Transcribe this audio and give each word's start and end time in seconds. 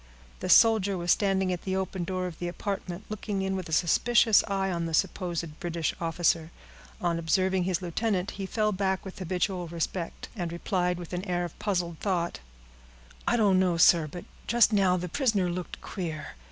The 0.39 0.49
soldier 0.49 0.97
was 0.97 1.11
standing 1.11 1.53
at 1.53 1.61
the 1.61 1.75
open 1.75 2.05
door 2.05 2.25
of 2.25 2.39
the 2.39 2.47
apartment, 2.47 3.05
looking 3.09 3.43
in 3.43 3.55
with 3.55 3.69
a 3.69 3.71
suspicious 3.71 4.43
eye 4.47 4.71
on 4.71 4.87
the 4.87 4.95
supposed 4.95 5.59
British 5.59 5.93
officer. 6.01 6.49
On 6.99 7.19
observing 7.19 7.65
his 7.65 7.83
lieutenant, 7.83 8.31
he 8.31 8.47
fell 8.47 8.71
back 8.71 9.05
with 9.05 9.19
habitual 9.19 9.67
respect, 9.67 10.27
and 10.35 10.51
replied, 10.51 10.97
with 10.97 11.13
an 11.13 11.23
air 11.25 11.45
of 11.45 11.59
puzzled 11.59 11.99
thought,— 11.99 12.39
"I 13.27 13.37
don't 13.37 13.59
know, 13.59 13.77
sir; 13.77 14.07
but 14.07 14.25
just 14.47 14.73
now 14.73 14.97
the 14.97 15.07
prisoner 15.07 15.51
looked 15.51 15.79
queer. 15.81 16.29